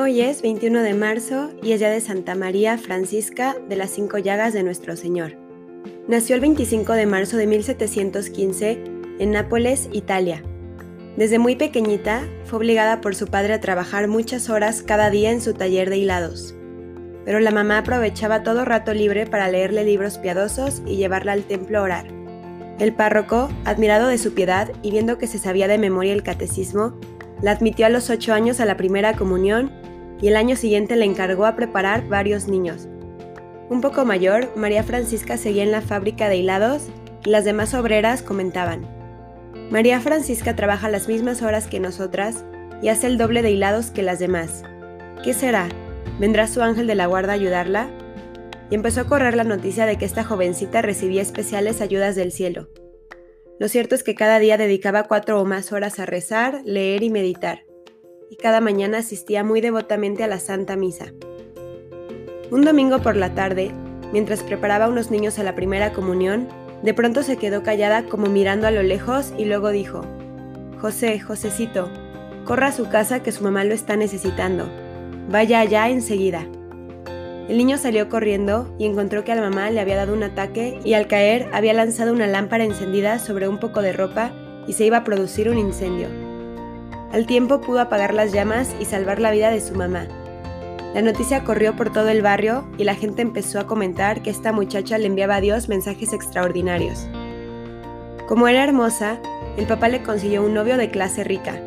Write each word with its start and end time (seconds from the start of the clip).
Hoy 0.00 0.20
es 0.20 0.42
21 0.42 0.82
de 0.82 0.94
marzo 0.94 1.50
y 1.60 1.72
es 1.72 1.80
día 1.80 1.90
de 1.90 2.00
Santa 2.00 2.36
María 2.36 2.78
Francisca 2.78 3.56
de 3.68 3.74
las 3.74 3.90
Cinco 3.90 4.16
Llagas 4.16 4.52
de 4.52 4.62
Nuestro 4.62 4.94
Señor. 4.94 5.32
Nació 6.06 6.36
el 6.36 6.40
25 6.40 6.92
de 6.92 7.04
marzo 7.04 7.36
de 7.36 7.48
1715 7.48 8.84
en 9.18 9.30
Nápoles, 9.32 9.88
Italia. 9.90 10.44
Desde 11.16 11.40
muy 11.40 11.56
pequeñita 11.56 12.22
fue 12.44 12.60
obligada 12.60 13.00
por 13.00 13.16
su 13.16 13.26
padre 13.26 13.54
a 13.54 13.60
trabajar 13.60 14.06
muchas 14.06 14.48
horas 14.50 14.84
cada 14.84 15.10
día 15.10 15.32
en 15.32 15.40
su 15.40 15.52
taller 15.52 15.90
de 15.90 15.96
hilados. 15.96 16.54
Pero 17.24 17.40
la 17.40 17.50
mamá 17.50 17.78
aprovechaba 17.78 18.44
todo 18.44 18.64
rato 18.64 18.94
libre 18.94 19.26
para 19.26 19.50
leerle 19.50 19.82
libros 19.82 20.18
piadosos 20.18 20.80
y 20.86 20.94
llevarla 20.94 21.32
al 21.32 21.42
templo 21.42 21.80
a 21.80 21.82
orar. 21.82 22.06
El 22.78 22.94
párroco, 22.94 23.48
admirado 23.64 24.06
de 24.06 24.18
su 24.18 24.32
piedad 24.32 24.70
y 24.80 24.92
viendo 24.92 25.18
que 25.18 25.26
se 25.26 25.40
sabía 25.40 25.66
de 25.66 25.76
memoria 25.76 26.12
el 26.12 26.22
catecismo, 26.22 26.94
la 27.42 27.52
admitió 27.52 27.86
a 27.86 27.88
los 27.88 28.10
ocho 28.10 28.32
años 28.32 28.60
a 28.60 28.64
la 28.64 28.76
primera 28.76 29.14
comunión 29.14 29.72
y 30.20 30.28
el 30.28 30.36
año 30.36 30.56
siguiente 30.56 30.96
le 30.96 31.04
encargó 31.04 31.46
a 31.46 31.56
preparar 31.56 32.08
varios 32.08 32.48
niños. 32.48 32.88
Un 33.68 33.80
poco 33.80 34.04
mayor, 34.04 34.50
María 34.56 34.82
Francisca 34.82 35.36
seguía 35.36 35.62
en 35.62 35.72
la 35.72 35.82
fábrica 35.82 36.28
de 36.28 36.36
hilados 36.36 36.88
y 37.24 37.30
las 37.30 37.44
demás 37.44 37.74
obreras 37.74 38.22
comentaban, 38.22 38.98
María 39.70 40.00
Francisca 40.00 40.56
trabaja 40.56 40.88
las 40.88 41.08
mismas 41.08 41.42
horas 41.42 41.66
que 41.66 41.78
nosotras 41.78 42.46
y 42.80 42.88
hace 42.88 43.06
el 43.06 43.18
doble 43.18 43.42
de 43.42 43.50
hilados 43.50 43.90
que 43.90 44.02
las 44.02 44.18
demás. 44.18 44.62
¿Qué 45.22 45.34
será? 45.34 45.68
¿Vendrá 46.18 46.46
su 46.46 46.62
ángel 46.62 46.86
de 46.86 46.94
la 46.94 47.04
guarda 47.04 47.32
a 47.32 47.36
ayudarla? 47.36 47.90
Y 48.70 48.76
empezó 48.76 49.02
a 49.02 49.06
correr 49.06 49.36
la 49.36 49.44
noticia 49.44 49.84
de 49.84 49.96
que 49.96 50.06
esta 50.06 50.24
jovencita 50.24 50.80
recibía 50.80 51.20
especiales 51.20 51.82
ayudas 51.82 52.16
del 52.16 52.32
cielo. 52.32 52.70
Lo 53.58 53.68
cierto 53.68 53.94
es 53.94 54.02
que 54.02 54.14
cada 54.14 54.38
día 54.38 54.56
dedicaba 54.56 55.02
cuatro 55.02 55.38
o 55.38 55.44
más 55.44 55.70
horas 55.70 55.98
a 55.98 56.06
rezar, 56.06 56.62
leer 56.64 57.02
y 57.02 57.10
meditar 57.10 57.67
y 58.30 58.36
cada 58.36 58.60
mañana 58.60 58.98
asistía 58.98 59.44
muy 59.44 59.60
devotamente 59.60 60.24
a 60.24 60.26
la 60.28 60.38
Santa 60.38 60.76
Misa. 60.76 61.12
Un 62.50 62.62
domingo 62.62 63.00
por 63.00 63.16
la 63.16 63.34
tarde, 63.34 63.72
mientras 64.12 64.42
preparaba 64.42 64.86
a 64.86 64.88
unos 64.88 65.10
niños 65.10 65.38
a 65.38 65.42
la 65.42 65.54
primera 65.54 65.92
comunión, 65.92 66.48
de 66.82 66.94
pronto 66.94 67.22
se 67.22 67.36
quedó 67.36 67.62
callada 67.62 68.04
como 68.04 68.26
mirando 68.26 68.66
a 68.66 68.70
lo 68.70 68.82
lejos 68.82 69.32
y 69.36 69.44
luego 69.44 69.70
dijo, 69.70 70.02
José, 70.80 71.18
Josecito, 71.18 71.90
corra 72.44 72.68
a 72.68 72.72
su 72.72 72.88
casa 72.88 73.22
que 73.22 73.32
su 73.32 73.42
mamá 73.42 73.64
lo 73.64 73.74
está 73.74 73.96
necesitando. 73.96 74.68
Vaya 75.28 75.60
allá 75.60 75.88
enseguida. 75.88 76.46
El 77.48 77.58
niño 77.58 77.78
salió 77.78 78.08
corriendo 78.08 78.74
y 78.78 78.86
encontró 78.86 79.24
que 79.24 79.32
a 79.32 79.34
la 79.34 79.42
mamá 79.42 79.70
le 79.70 79.80
había 79.80 79.96
dado 79.96 80.14
un 80.14 80.22
ataque 80.22 80.78
y 80.84 80.94
al 80.94 81.08
caer 81.08 81.48
había 81.52 81.72
lanzado 81.72 82.12
una 82.12 82.26
lámpara 82.26 82.64
encendida 82.64 83.18
sobre 83.18 83.48
un 83.48 83.58
poco 83.58 83.82
de 83.82 83.92
ropa 83.92 84.32
y 84.66 84.74
se 84.74 84.84
iba 84.84 84.98
a 84.98 85.04
producir 85.04 85.48
un 85.48 85.58
incendio. 85.58 86.27
Al 87.12 87.26
tiempo 87.26 87.60
pudo 87.60 87.80
apagar 87.80 88.12
las 88.12 88.32
llamas 88.32 88.74
y 88.78 88.84
salvar 88.84 89.18
la 89.18 89.30
vida 89.30 89.50
de 89.50 89.60
su 89.60 89.74
mamá. 89.74 90.06
La 90.94 91.02
noticia 91.02 91.44
corrió 91.44 91.74
por 91.76 91.92
todo 91.92 92.08
el 92.08 92.22
barrio 92.22 92.66
y 92.76 92.84
la 92.84 92.94
gente 92.94 93.22
empezó 93.22 93.60
a 93.60 93.66
comentar 93.66 94.22
que 94.22 94.30
esta 94.30 94.52
muchacha 94.52 94.98
le 94.98 95.06
enviaba 95.06 95.36
a 95.36 95.40
Dios 95.40 95.68
mensajes 95.68 96.12
extraordinarios. 96.12 97.08
Como 98.26 98.48
era 98.48 98.62
hermosa, 98.62 99.20
el 99.56 99.66
papá 99.66 99.88
le 99.88 100.02
consiguió 100.02 100.42
un 100.42 100.54
novio 100.54 100.76
de 100.76 100.90
clase 100.90 101.24
rica, 101.24 101.60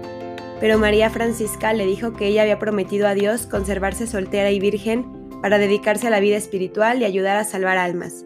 pero 0.60 0.78
María 0.78 1.10
Francisca 1.10 1.74
le 1.74 1.88
dijo 1.88 2.14
que 2.14 2.28
ella 2.28 2.44
había 2.44 2.60
prometido 2.60 3.08
a 3.08 3.16
Dios 3.16 3.48
conservarse 3.48 4.06
soltera 4.06 4.52
y 4.52 4.60
virgen 4.60 5.06
para 5.42 5.58
dedicarse 5.58 6.08
a 6.08 6.12
la 6.12 6.20
vida 6.20 6.38
espiritual 6.38 7.02
y 7.02 7.06
ayudar 7.06 7.38
a 7.38 7.44
salvar 7.44 7.78
almas. 7.78 8.26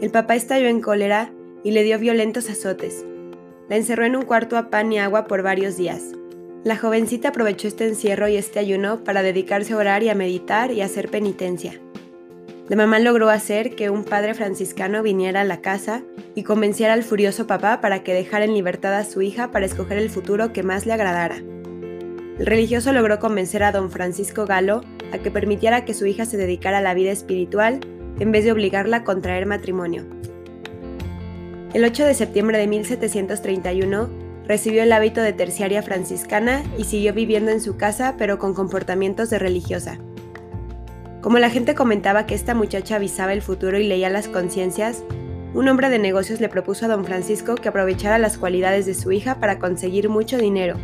El 0.00 0.10
papá 0.10 0.36
estalló 0.36 0.68
en 0.68 0.80
cólera 0.80 1.32
y 1.64 1.72
le 1.72 1.82
dio 1.82 1.98
violentos 1.98 2.48
azotes, 2.48 3.04
la 3.72 3.78
encerró 3.78 4.04
en 4.04 4.16
un 4.16 4.26
cuarto 4.26 4.58
a 4.58 4.68
pan 4.68 4.92
y 4.92 4.98
agua 4.98 5.26
por 5.26 5.42
varios 5.42 5.78
días. 5.78 6.02
La 6.62 6.76
jovencita 6.76 7.28
aprovechó 7.28 7.68
este 7.68 7.88
encierro 7.88 8.28
y 8.28 8.36
este 8.36 8.58
ayuno 8.58 9.02
para 9.02 9.22
dedicarse 9.22 9.72
a 9.72 9.78
orar 9.78 10.02
y 10.02 10.10
a 10.10 10.14
meditar 10.14 10.72
y 10.72 10.82
a 10.82 10.84
hacer 10.84 11.08
penitencia. 11.08 11.80
La 12.68 12.76
mamá 12.76 12.98
logró 12.98 13.30
hacer 13.30 13.74
que 13.74 13.88
un 13.88 14.04
padre 14.04 14.34
franciscano 14.34 15.02
viniera 15.02 15.40
a 15.40 15.44
la 15.44 15.62
casa 15.62 16.02
y 16.34 16.42
convenciera 16.42 16.92
al 16.92 17.02
furioso 17.02 17.46
papá 17.46 17.80
para 17.80 18.02
que 18.04 18.12
dejara 18.12 18.44
en 18.44 18.52
libertad 18.52 18.94
a 18.94 19.04
su 19.04 19.22
hija 19.22 19.50
para 19.50 19.64
escoger 19.64 19.96
el 19.96 20.10
futuro 20.10 20.52
que 20.52 20.62
más 20.62 20.84
le 20.84 20.92
agradara. 20.92 21.36
El 21.36 22.44
religioso 22.44 22.92
logró 22.92 23.20
convencer 23.20 23.62
a 23.62 23.72
don 23.72 23.90
Francisco 23.90 24.44
Galo 24.44 24.82
a 25.14 25.18
que 25.18 25.30
permitiera 25.30 25.86
que 25.86 25.94
su 25.94 26.04
hija 26.04 26.26
se 26.26 26.36
dedicara 26.36 26.76
a 26.76 26.82
la 26.82 26.92
vida 26.92 27.10
espiritual 27.10 27.80
en 28.20 28.32
vez 28.32 28.44
de 28.44 28.52
obligarla 28.52 28.98
a 28.98 29.04
contraer 29.04 29.46
matrimonio. 29.46 30.04
El 31.74 31.84
8 31.84 32.04
de 32.04 32.12
septiembre 32.12 32.58
de 32.58 32.66
1731 32.66 34.10
recibió 34.46 34.82
el 34.82 34.92
hábito 34.92 35.22
de 35.22 35.32
terciaria 35.32 35.82
franciscana 35.82 36.62
y 36.76 36.84
siguió 36.84 37.14
viviendo 37.14 37.50
en 37.50 37.62
su 37.62 37.78
casa 37.78 38.16
pero 38.18 38.38
con 38.38 38.52
comportamientos 38.52 39.30
de 39.30 39.38
religiosa. 39.38 39.98
Como 41.22 41.38
la 41.38 41.48
gente 41.48 41.74
comentaba 41.74 42.26
que 42.26 42.34
esta 42.34 42.54
muchacha 42.54 42.96
avisaba 42.96 43.32
el 43.32 43.40
futuro 43.40 43.78
y 43.78 43.84
leía 43.84 44.10
las 44.10 44.28
conciencias, 44.28 45.02
un 45.54 45.66
hombre 45.66 45.88
de 45.88 45.98
negocios 45.98 46.40
le 46.40 46.50
propuso 46.50 46.84
a 46.84 46.88
don 46.88 47.06
Francisco 47.06 47.54
que 47.54 47.70
aprovechara 47.70 48.18
las 48.18 48.36
cualidades 48.36 48.84
de 48.84 48.94
su 48.94 49.10
hija 49.10 49.40
para 49.40 49.58
conseguir 49.58 50.10
mucho 50.10 50.36
dinero. 50.36 50.76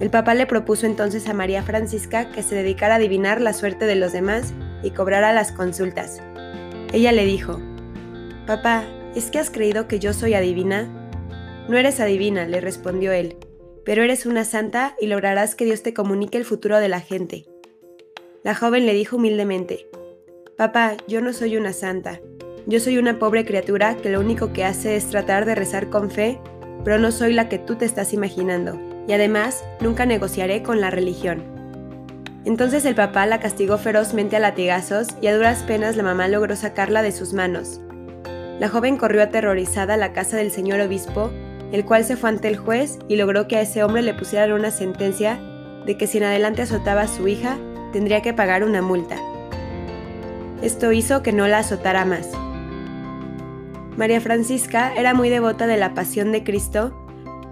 El 0.00 0.08
papá 0.08 0.34
le 0.34 0.46
propuso 0.46 0.86
entonces 0.86 1.28
a 1.28 1.34
María 1.34 1.62
Francisca 1.62 2.30
que 2.30 2.42
se 2.42 2.54
dedicara 2.54 2.94
a 2.94 2.96
adivinar 2.96 3.42
la 3.42 3.52
suerte 3.52 3.84
de 3.84 3.96
los 3.96 4.12
demás 4.12 4.54
y 4.82 4.90
cobrara 4.90 5.34
las 5.34 5.52
consultas. 5.52 6.22
Ella 6.94 7.12
le 7.12 7.26
dijo, 7.26 7.60
Papá, 8.46 8.84
¿Es 9.16 9.30
que 9.30 9.38
has 9.38 9.48
creído 9.48 9.88
que 9.88 9.98
yo 9.98 10.12
soy 10.12 10.34
adivina? 10.34 11.10
No 11.70 11.78
eres 11.78 12.00
adivina, 12.00 12.46
le 12.46 12.60
respondió 12.60 13.12
él, 13.12 13.38
pero 13.82 14.02
eres 14.02 14.26
una 14.26 14.44
santa 14.44 14.94
y 15.00 15.06
lograrás 15.06 15.54
que 15.54 15.64
Dios 15.64 15.82
te 15.82 15.94
comunique 15.94 16.36
el 16.36 16.44
futuro 16.44 16.78
de 16.80 16.90
la 16.90 17.00
gente. 17.00 17.46
La 18.42 18.54
joven 18.54 18.84
le 18.84 18.92
dijo 18.92 19.16
humildemente, 19.16 19.86
Papá, 20.58 20.98
yo 21.08 21.22
no 21.22 21.32
soy 21.32 21.56
una 21.56 21.72
santa, 21.72 22.20
yo 22.66 22.78
soy 22.78 22.98
una 22.98 23.18
pobre 23.18 23.46
criatura 23.46 23.96
que 23.96 24.10
lo 24.10 24.20
único 24.20 24.52
que 24.52 24.64
hace 24.64 24.96
es 24.96 25.06
tratar 25.06 25.46
de 25.46 25.54
rezar 25.54 25.88
con 25.88 26.10
fe, 26.10 26.38
pero 26.84 26.98
no 26.98 27.10
soy 27.10 27.32
la 27.32 27.48
que 27.48 27.58
tú 27.58 27.76
te 27.76 27.86
estás 27.86 28.12
imaginando, 28.12 28.78
y 29.08 29.14
además 29.14 29.64
nunca 29.80 30.04
negociaré 30.04 30.62
con 30.62 30.82
la 30.82 30.90
religión. 30.90 31.42
Entonces 32.44 32.84
el 32.84 32.94
papá 32.94 33.24
la 33.24 33.40
castigó 33.40 33.78
ferozmente 33.78 34.36
a 34.36 34.40
latigazos 34.40 35.08
y 35.22 35.28
a 35.28 35.34
duras 35.34 35.62
penas 35.62 35.96
la 35.96 36.02
mamá 36.02 36.28
logró 36.28 36.54
sacarla 36.54 37.00
de 37.00 37.12
sus 37.12 37.32
manos. 37.32 37.80
La 38.58 38.68
joven 38.68 38.96
corrió 38.96 39.22
aterrorizada 39.22 39.94
a 39.94 39.98
la 39.98 40.12
casa 40.12 40.36
del 40.38 40.50
señor 40.50 40.80
obispo, 40.80 41.30
el 41.72 41.84
cual 41.84 42.04
se 42.04 42.16
fue 42.16 42.30
ante 42.30 42.48
el 42.48 42.56
juez 42.56 42.98
y 43.08 43.16
logró 43.16 43.48
que 43.48 43.56
a 43.56 43.60
ese 43.60 43.84
hombre 43.84 44.02
le 44.02 44.14
pusieran 44.14 44.52
una 44.52 44.70
sentencia 44.70 45.38
de 45.84 45.96
que 45.96 46.06
si 46.06 46.18
en 46.18 46.24
adelante 46.24 46.62
azotaba 46.62 47.02
a 47.02 47.08
su 47.08 47.28
hija, 47.28 47.56
tendría 47.92 48.22
que 48.22 48.32
pagar 48.32 48.64
una 48.64 48.82
multa. 48.82 49.16
Esto 50.62 50.90
hizo 50.92 51.22
que 51.22 51.32
no 51.32 51.46
la 51.48 51.58
azotara 51.58 52.04
más. 52.04 52.30
María 53.96 54.20
Francisca 54.20 54.92
era 54.94 55.14
muy 55.14 55.28
devota 55.28 55.66
de 55.66 55.76
la 55.76 55.94
pasión 55.94 56.32
de 56.32 56.44
Cristo, 56.44 56.94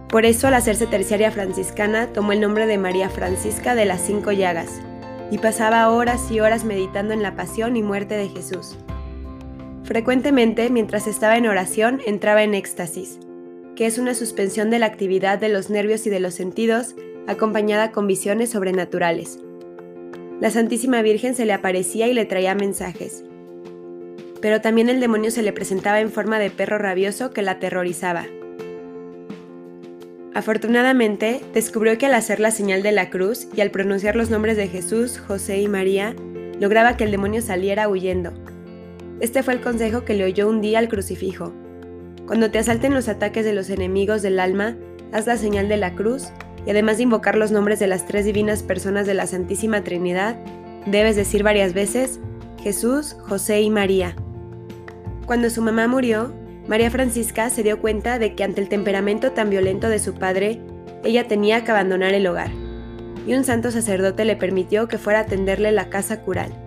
por 0.08 0.24
eso 0.24 0.46
al 0.46 0.54
hacerse 0.54 0.86
terciaria 0.86 1.30
franciscana 1.30 2.08
tomó 2.12 2.32
el 2.32 2.40
nombre 2.40 2.66
de 2.66 2.78
María 2.78 3.08
Francisca 3.08 3.74
de 3.74 3.84
las 3.84 4.00
Cinco 4.00 4.32
Llagas, 4.32 4.80
y 5.30 5.38
pasaba 5.38 5.88
horas 5.88 6.30
y 6.30 6.40
horas 6.40 6.64
meditando 6.64 7.12
en 7.14 7.22
la 7.22 7.34
pasión 7.34 7.76
y 7.76 7.82
muerte 7.82 8.14
de 8.14 8.28
Jesús. 8.28 8.76
Frecuentemente, 9.84 10.70
mientras 10.70 11.06
estaba 11.06 11.36
en 11.36 11.46
oración, 11.46 12.00
entraba 12.06 12.42
en 12.42 12.54
éxtasis, 12.54 13.18
que 13.76 13.84
es 13.84 13.98
una 13.98 14.14
suspensión 14.14 14.70
de 14.70 14.78
la 14.78 14.86
actividad 14.86 15.38
de 15.38 15.50
los 15.50 15.68
nervios 15.68 16.06
y 16.06 16.10
de 16.10 16.20
los 16.20 16.32
sentidos, 16.32 16.94
acompañada 17.26 17.92
con 17.92 18.06
visiones 18.06 18.50
sobrenaturales. 18.50 19.38
La 20.40 20.50
Santísima 20.50 21.02
Virgen 21.02 21.34
se 21.34 21.44
le 21.44 21.52
aparecía 21.52 22.08
y 22.08 22.14
le 22.14 22.24
traía 22.24 22.54
mensajes, 22.54 23.24
pero 24.40 24.62
también 24.62 24.88
el 24.88 25.00
demonio 25.00 25.30
se 25.30 25.42
le 25.42 25.52
presentaba 25.52 26.00
en 26.00 26.10
forma 26.10 26.38
de 26.38 26.50
perro 26.50 26.78
rabioso 26.78 27.30
que 27.30 27.42
la 27.42 27.52
aterrorizaba. 27.52 28.24
Afortunadamente, 30.34 31.40
descubrió 31.52 31.96
que 31.98 32.06
al 32.06 32.14
hacer 32.14 32.40
la 32.40 32.50
señal 32.50 32.82
de 32.82 32.92
la 32.92 33.10
cruz 33.10 33.48
y 33.54 33.60
al 33.60 33.70
pronunciar 33.70 34.16
los 34.16 34.30
nombres 34.30 34.56
de 34.56 34.66
Jesús, 34.66 35.18
José 35.18 35.60
y 35.60 35.68
María, 35.68 36.16
lograba 36.58 36.96
que 36.96 37.04
el 37.04 37.10
demonio 37.10 37.40
saliera 37.42 37.88
huyendo. 37.88 38.32
Este 39.24 39.42
fue 39.42 39.54
el 39.54 39.62
consejo 39.62 40.04
que 40.04 40.12
le 40.12 40.26
oyó 40.26 40.46
un 40.50 40.60
día 40.60 40.78
al 40.78 40.90
crucifijo. 40.90 41.50
Cuando 42.26 42.50
te 42.50 42.58
asalten 42.58 42.92
los 42.92 43.08
ataques 43.08 43.46
de 43.46 43.54
los 43.54 43.70
enemigos 43.70 44.20
del 44.20 44.38
alma, 44.38 44.76
haz 45.12 45.26
la 45.26 45.38
señal 45.38 45.66
de 45.66 45.78
la 45.78 45.94
cruz 45.94 46.28
y 46.66 46.70
además 46.70 46.98
de 46.98 47.04
invocar 47.04 47.34
los 47.34 47.50
nombres 47.50 47.78
de 47.78 47.86
las 47.86 48.06
tres 48.06 48.26
divinas 48.26 48.62
personas 48.62 49.06
de 49.06 49.14
la 49.14 49.26
Santísima 49.26 49.82
Trinidad, 49.82 50.36
debes 50.84 51.16
decir 51.16 51.42
varias 51.42 51.72
veces 51.72 52.20
Jesús, 52.62 53.16
José 53.18 53.62
y 53.62 53.70
María. 53.70 54.14
Cuando 55.24 55.48
su 55.48 55.62
mamá 55.62 55.88
murió, 55.88 56.34
María 56.68 56.90
Francisca 56.90 57.48
se 57.48 57.62
dio 57.62 57.80
cuenta 57.80 58.18
de 58.18 58.34
que 58.34 58.44
ante 58.44 58.60
el 58.60 58.68
temperamento 58.68 59.32
tan 59.32 59.48
violento 59.48 59.88
de 59.88 60.00
su 60.00 60.12
padre, 60.12 60.60
ella 61.02 61.28
tenía 61.28 61.64
que 61.64 61.70
abandonar 61.70 62.12
el 62.12 62.26
hogar, 62.26 62.50
y 63.26 63.32
un 63.32 63.44
santo 63.44 63.70
sacerdote 63.70 64.26
le 64.26 64.36
permitió 64.36 64.86
que 64.86 64.98
fuera 64.98 65.20
a 65.20 65.22
atenderle 65.22 65.72
la 65.72 65.88
casa 65.88 66.20
cural. 66.20 66.63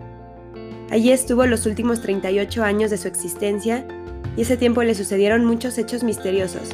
Allí 0.89 1.11
estuvo 1.11 1.45
los 1.45 1.65
últimos 1.65 2.01
38 2.01 2.63
años 2.63 2.89
de 2.89 2.97
su 2.97 3.07
existencia 3.07 3.85
y 4.37 4.41
ese 4.41 4.55
tiempo 4.55 4.83
le 4.83 4.95
sucedieron 4.95 5.45
muchos 5.45 5.77
hechos 5.77 6.03
misteriosos. 6.03 6.69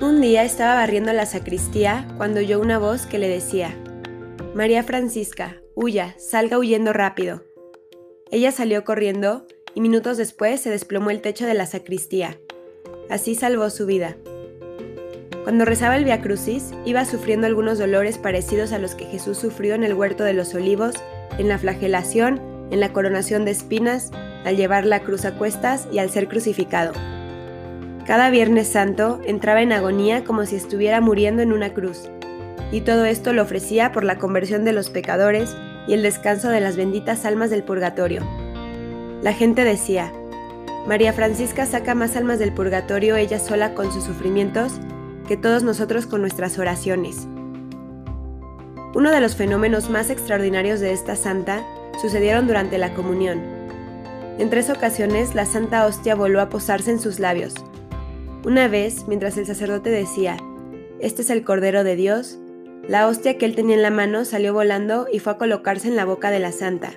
Un 0.00 0.20
día 0.20 0.44
estaba 0.44 0.74
barriendo 0.74 1.12
la 1.12 1.26
sacristía 1.26 2.06
cuando 2.16 2.40
oyó 2.40 2.60
una 2.60 2.78
voz 2.78 3.06
que 3.06 3.18
le 3.18 3.28
decía, 3.28 3.74
María 4.54 4.82
Francisca, 4.82 5.60
huya, 5.74 6.14
salga 6.18 6.58
huyendo 6.58 6.92
rápido. 6.92 7.44
Ella 8.30 8.52
salió 8.52 8.84
corriendo 8.84 9.46
y 9.74 9.80
minutos 9.80 10.16
después 10.16 10.60
se 10.60 10.70
desplomó 10.70 11.10
el 11.10 11.20
techo 11.20 11.46
de 11.46 11.54
la 11.54 11.66
sacristía. 11.66 12.38
Así 13.10 13.34
salvó 13.34 13.68
su 13.70 13.86
vida. 13.86 14.16
Cuando 15.46 15.64
rezaba 15.64 15.94
el 15.96 16.04
Via 16.04 16.22
Crucis, 16.22 16.74
iba 16.84 17.04
sufriendo 17.04 17.46
algunos 17.46 17.78
dolores 17.78 18.18
parecidos 18.18 18.72
a 18.72 18.80
los 18.80 18.96
que 18.96 19.04
Jesús 19.04 19.38
sufrió 19.38 19.76
en 19.76 19.84
el 19.84 19.94
huerto 19.94 20.24
de 20.24 20.32
los 20.32 20.52
olivos, 20.56 20.96
en 21.38 21.46
la 21.46 21.56
flagelación, 21.56 22.40
en 22.72 22.80
la 22.80 22.92
coronación 22.92 23.44
de 23.44 23.52
espinas, 23.52 24.10
al 24.44 24.56
llevar 24.56 24.84
la 24.84 25.04
cruz 25.04 25.24
a 25.24 25.34
cuestas 25.38 25.86
y 25.92 26.00
al 26.00 26.10
ser 26.10 26.26
crucificado. 26.26 26.94
Cada 28.08 28.28
Viernes 28.30 28.66
Santo 28.66 29.20
entraba 29.24 29.62
en 29.62 29.70
agonía 29.70 30.24
como 30.24 30.44
si 30.46 30.56
estuviera 30.56 31.00
muriendo 31.00 31.42
en 31.42 31.52
una 31.52 31.72
cruz, 31.72 32.10
y 32.72 32.80
todo 32.80 33.04
esto 33.04 33.32
lo 33.32 33.42
ofrecía 33.42 33.92
por 33.92 34.02
la 34.02 34.18
conversión 34.18 34.64
de 34.64 34.72
los 34.72 34.90
pecadores 34.90 35.56
y 35.86 35.92
el 35.92 36.02
descanso 36.02 36.48
de 36.48 36.58
las 36.58 36.76
benditas 36.76 37.24
almas 37.24 37.50
del 37.50 37.62
purgatorio. 37.62 38.20
La 39.22 39.32
gente 39.32 39.62
decía, 39.62 40.12
María 40.88 41.12
Francisca 41.12 41.66
saca 41.66 41.94
más 41.94 42.16
almas 42.16 42.40
del 42.40 42.52
purgatorio 42.52 43.14
ella 43.14 43.38
sola 43.38 43.74
con 43.74 43.92
sus 43.92 44.02
sufrimientos 44.02 44.80
que 45.26 45.36
todos 45.36 45.62
nosotros 45.62 46.06
con 46.06 46.20
nuestras 46.20 46.58
oraciones. 46.58 47.26
Uno 48.94 49.10
de 49.10 49.20
los 49.20 49.36
fenómenos 49.36 49.90
más 49.90 50.10
extraordinarios 50.10 50.80
de 50.80 50.92
esta 50.92 51.16
santa 51.16 51.62
sucedieron 52.00 52.46
durante 52.46 52.78
la 52.78 52.94
comunión. 52.94 53.42
En 54.38 54.50
tres 54.50 54.70
ocasiones 54.70 55.34
la 55.34 55.46
santa 55.46 55.86
hostia 55.86 56.14
volvió 56.14 56.40
a 56.40 56.48
posarse 56.48 56.90
en 56.90 57.00
sus 57.00 57.18
labios. 57.18 57.54
Una 58.44 58.68
vez, 58.68 59.06
mientras 59.08 59.36
el 59.36 59.46
sacerdote 59.46 59.90
decía, 59.90 60.36
Este 61.00 61.22
es 61.22 61.30
el 61.30 61.44
Cordero 61.44 61.84
de 61.84 61.96
Dios, 61.96 62.38
la 62.88 63.08
hostia 63.08 63.36
que 63.36 63.46
él 63.46 63.56
tenía 63.56 63.74
en 63.74 63.82
la 63.82 63.90
mano 63.90 64.24
salió 64.24 64.54
volando 64.54 65.08
y 65.12 65.18
fue 65.18 65.32
a 65.32 65.38
colocarse 65.38 65.88
en 65.88 65.96
la 65.96 66.04
boca 66.04 66.30
de 66.30 66.38
la 66.38 66.52
santa. 66.52 66.92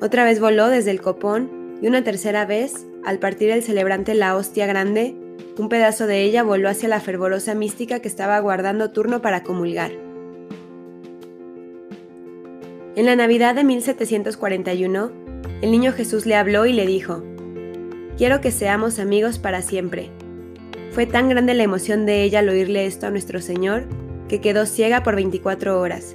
Otra 0.00 0.24
vez 0.24 0.40
voló 0.40 0.68
desde 0.68 0.90
el 0.90 1.02
copón 1.02 1.78
y 1.82 1.88
una 1.88 2.02
tercera 2.02 2.46
vez, 2.46 2.86
al 3.04 3.18
partir 3.18 3.50
el 3.50 3.62
celebrante 3.62 4.14
la 4.14 4.34
hostia 4.34 4.66
grande, 4.66 5.14
un 5.58 5.68
pedazo 5.68 6.06
de 6.06 6.22
ella 6.22 6.42
voló 6.42 6.68
hacia 6.68 6.88
la 6.88 7.00
fervorosa 7.00 7.54
mística 7.54 8.00
que 8.00 8.08
estaba 8.08 8.36
aguardando 8.36 8.90
turno 8.90 9.22
para 9.22 9.42
comulgar. 9.42 9.92
En 12.96 13.06
la 13.06 13.16
Navidad 13.16 13.54
de 13.54 13.64
1741, 13.64 15.12
el 15.62 15.70
niño 15.70 15.92
Jesús 15.92 16.26
le 16.26 16.36
habló 16.36 16.66
y 16.66 16.72
le 16.72 16.86
dijo, 16.86 17.22
Quiero 18.16 18.40
que 18.40 18.52
seamos 18.52 18.98
amigos 18.98 19.38
para 19.38 19.62
siempre. 19.62 20.10
Fue 20.92 21.06
tan 21.06 21.28
grande 21.28 21.54
la 21.54 21.64
emoción 21.64 22.06
de 22.06 22.22
ella 22.22 22.38
al 22.38 22.48
oírle 22.48 22.86
esto 22.86 23.06
a 23.06 23.10
nuestro 23.10 23.40
Señor 23.40 23.84
que 24.28 24.40
quedó 24.40 24.66
ciega 24.66 25.02
por 25.02 25.16
24 25.16 25.80
horas. 25.80 26.14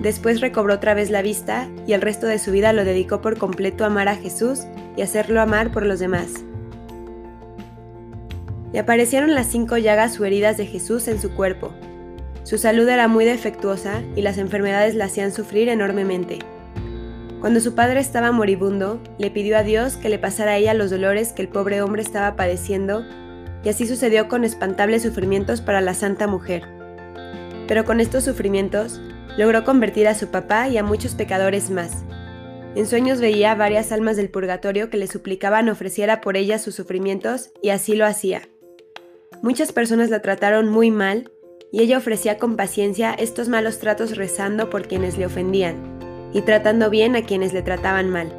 Después 0.00 0.40
recobró 0.40 0.74
otra 0.74 0.92
vez 0.92 1.10
la 1.10 1.22
vista 1.22 1.68
y 1.86 1.94
el 1.94 2.02
resto 2.02 2.26
de 2.26 2.38
su 2.38 2.52
vida 2.52 2.72
lo 2.72 2.84
dedicó 2.84 3.20
por 3.20 3.38
completo 3.38 3.84
a 3.84 3.86
amar 3.86 4.08
a 4.08 4.16
Jesús 4.16 4.60
y 4.96 5.02
hacerlo 5.02 5.40
amar 5.40 5.72
por 5.72 5.86
los 5.86 5.98
demás. 5.98 6.44
Le 8.74 8.80
aparecieron 8.80 9.36
las 9.36 9.46
cinco 9.46 9.78
llagas 9.78 10.18
o 10.18 10.24
heridas 10.24 10.56
de 10.56 10.66
Jesús 10.66 11.06
en 11.06 11.20
su 11.20 11.30
cuerpo. 11.30 11.72
Su 12.42 12.58
salud 12.58 12.88
era 12.88 13.06
muy 13.06 13.24
defectuosa 13.24 14.02
y 14.16 14.22
las 14.22 14.36
enfermedades 14.36 14.96
la 14.96 15.04
hacían 15.04 15.30
sufrir 15.30 15.68
enormemente. 15.68 16.40
Cuando 17.40 17.60
su 17.60 17.76
padre 17.76 18.00
estaba 18.00 18.32
moribundo, 18.32 19.00
le 19.16 19.30
pidió 19.30 19.56
a 19.56 19.62
Dios 19.62 19.96
que 19.96 20.08
le 20.08 20.18
pasara 20.18 20.50
a 20.52 20.56
ella 20.56 20.74
los 20.74 20.90
dolores 20.90 21.32
que 21.32 21.42
el 21.42 21.48
pobre 21.48 21.82
hombre 21.82 22.02
estaba 22.02 22.34
padeciendo, 22.34 23.04
y 23.62 23.68
así 23.68 23.86
sucedió 23.86 24.26
con 24.26 24.42
espantables 24.42 25.04
sufrimientos 25.04 25.60
para 25.60 25.80
la 25.80 25.94
santa 25.94 26.26
mujer. 26.26 26.64
Pero 27.68 27.84
con 27.84 28.00
estos 28.00 28.24
sufrimientos, 28.24 29.00
logró 29.38 29.62
convertir 29.62 30.08
a 30.08 30.16
su 30.16 30.32
papá 30.32 30.68
y 30.68 30.78
a 30.78 30.82
muchos 30.82 31.14
pecadores 31.14 31.70
más. 31.70 32.04
En 32.74 32.88
sueños 32.88 33.20
veía 33.20 33.54
varias 33.54 33.92
almas 33.92 34.16
del 34.16 34.30
purgatorio 34.30 34.90
que 34.90 34.96
le 34.96 35.06
suplicaban 35.06 35.68
ofreciera 35.68 36.20
por 36.20 36.36
ellas 36.36 36.60
sus 36.60 36.74
sufrimientos 36.74 37.52
y 37.62 37.68
así 37.68 37.94
lo 37.94 38.04
hacía. 38.04 38.48
Muchas 39.42 39.72
personas 39.72 40.10
la 40.10 40.22
trataron 40.22 40.68
muy 40.68 40.90
mal 40.90 41.30
y 41.72 41.80
ella 41.80 41.98
ofrecía 41.98 42.38
con 42.38 42.56
paciencia 42.56 43.14
estos 43.14 43.48
malos 43.48 43.78
tratos 43.78 44.16
rezando 44.16 44.70
por 44.70 44.86
quienes 44.86 45.18
le 45.18 45.26
ofendían 45.26 45.76
y 46.32 46.42
tratando 46.42 46.90
bien 46.90 47.16
a 47.16 47.22
quienes 47.22 47.52
le 47.52 47.62
trataban 47.62 48.10
mal. 48.10 48.32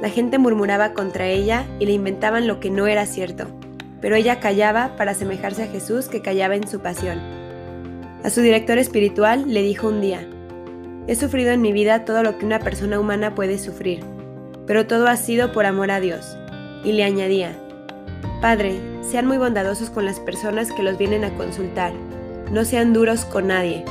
La 0.00 0.10
gente 0.10 0.38
murmuraba 0.38 0.92
contra 0.92 1.26
ella 1.26 1.66
y 1.78 1.86
le 1.86 1.92
inventaban 1.92 2.46
lo 2.46 2.60
que 2.60 2.70
no 2.70 2.86
era 2.86 3.06
cierto, 3.06 3.46
pero 4.00 4.16
ella 4.16 4.40
callaba 4.40 4.96
para 4.96 5.10
asemejarse 5.12 5.64
a 5.64 5.68
Jesús 5.68 6.08
que 6.08 6.22
callaba 6.22 6.54
en 6.56 6.68
su 6.68 6.80
pasión. 6.80 7.18
A 8.24 8.30
su 8.30 8.40
director 8.40 8.78
espiritual 8.78 9.52
le 9.52 9.62
dijo 9.62 9.88
un 9.88 10.00
día, 10.00 10.26
He 11.06 11.14
sufrido 11.16 11.52
en 11.52 11.62
mi 11.62 11.72
vida 11.72 12.04
todo 12.04 12.22
lo 12.22 12.36
que 12.36 12.44
una 12.44 12.58
persona 12.58 13.00
humana 13.00 13.34
puede 13.34 13.58
sufrir, 13.58 14.00
pero 14.66 14.86
todo 14.86 15.06
ha 15.06 15.16
sido 15.16 15.52
por 15.52 15.64
amor 15.64 15.90
a 15.90 16.00
Dios. 16.00 16.36
Y 16.84 16.92
le 16.92 17.02
añadía, 17.02 17.58
Padre, 18.40 18.78
sean 19.02 19.26
muy 19.26 19.38
bondadosos 19.38 19.90
con 19.90 20.04
las 20.04 20.20
personas 20.20 20.72
que 20.72 20.82
los 20.82 20.98
vienen 20.98 21.24
a 21.24 21.34
consultar, 21.34 21.92
no 22.52 22.64
sean 22.64 22.92
duros 22.92 23.24
con 23.24 23.48
nadie. 23.48 23.84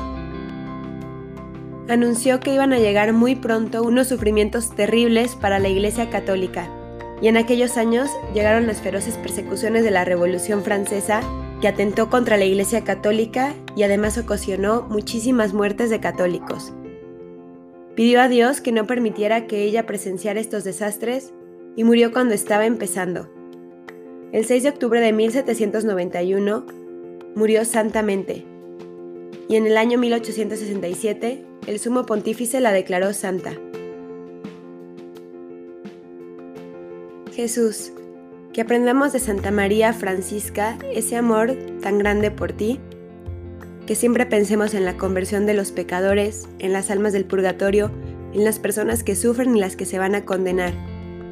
Anunció 1.89 2.39
que 2.39 2.53
iban 2.53 2.73
a 2.73 2.79
llegar 2.79 3.13
muy 3.13 3.35
pronto 3.35 3.83
unos 3.83 4.07
sufrimientos 4.07 4.75
terribles 4.75 5.35
para 5.35 5.59
la 5.59 5.69
Iglesia 5.69 6.09
Católica, 6.09 6.69
y 7.21 7.27
en 7.27 7.37
aquellos 7.37 7.77
años 7.77 8.09
llegaron 8.33 8.67
las 8.67 8.81
feroces 8.81 9.15
persecuciones 9.17 9.83
de 9.83 9.91
la 9.91 10.05
Revolución 10.05 10.63
Francesa 10.63 11.21
que 11.61 11.67
atentó 11.67 12.09
contra 12.09 12.37
la 12.37 12.45
Iglesia 12.45 12.83
Católica 12.83 13.55
y 13.75 13.83
además 13.83 14.17
ocasionó 14.17 14.83
muchísimas 14.83 15.53
muertes 15.53 15.89
de 15.89 15.99
católicos. 15.99 16.73
Pidió 17.95 18.21
a 18.21 18.27
Dios 18.27 18.61
que 18.61 18.71
no 18.71 18.85
permitiera 18.85 19.47
que 19.47 19.63
ella 19.63 19.87
presenciara 19.87 20.39
estos 20.39 20.63
desastres 20.63 21.33
y 21.75 21.83
murió 21.83 22.11
cuando 22.11 22.35
estaba 22.35 22.65
empezando. 22.65 23.36
El 24.33 24.45
6 24.45 24.63
de 24.63 24.69
octubre 24.69 24.99
de 24.99 25.13
1791 25.13 26.65
murió 27.35 27.63
santamente 27.63 28.43
y 29.47 29.55
en 29.55 29.65
el 29.65 29.77
año 29.77 29.97
1867 29.97 31.45
el 31.65 31.79
sumo 31.79 32.05
pontífice 32.05 32.59
la 32.59 32.73
declaró 32.73 33.13
santa. 33.13 33.53
Jesús, 37.33 37.93
que 38.51 38.61
aprendamos 38.61 39.13
de 39.13 39.19
Santa 39.19 39.51
María 39.51 39.93
Francisca 39.93 40.77
ese 40.91 41.15
amor 41.15 41.53
tan 41.81 41.97
grande 41.97 42.29
por 42.29 42.51
ti, 42.51 42.79
que 43.85 43.95
siempre 43.95 44.25
pensemos 44.25 44.73
en 44.73 44.83
la 44.83 44.97
conversión 44.97 45.45
de 45.45 45.53
los 45.53 45.71
pecadores, 45.71 46.49
en 46.59 46.73
las 46.73 46.91
almas 46.91 47.13
del 47.13 47.25
purgatorio, 47.25 47.91
en 48.33 48.43
las 48.43 48.59
personas 48.59 49.03
que 49.03 49.15
sufren 49.15 49.55
y 49.55 49.59
las 49.61 49.77
que 49.77 49.85
se 49.85 49.99
van 49.99 50.15
a 50.15 50.25
condenar, 50.25 50.73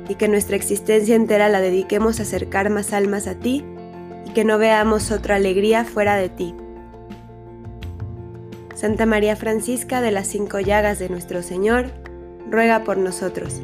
y 0.07 0.15
que 0.15 0.27
nuestra 0.27 0.55
existencia 0.55 1.15
entera 1.15 1.49
la 1.49 1.61
dediquemos 1.61 2.19
a 2.19 2.23
acercar 2.23 2.69
más 2.69 2.93
almas 2.93 3.27
a 3.27 3.35
ti 3.35 3.63
y 4.25 4.31
que 4.31 4.43
no 4.43 4.57
veamos 4.57 5.11
otra 5.11 5.35
alegría 5.35 5.85
fuera 5.85 6.15
de 6.15 6.29
ti. 6.29 6.55
Santa 8.75 9.05
María 9.05 9.35
Francisca 9.35 10.01
de 10.01 10.11
las 10.11 10.27
Cinco 10.27 10.59
Llagas 10.59 10.99
de 10.99 11.09
nuestro 11.09 11.41
Señor, 11.41 11.91
ruega 12.49 12.83
por 12.83 12.97
nosotros. 12.97 13.61